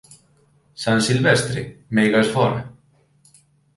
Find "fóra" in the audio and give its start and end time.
2.35-2.61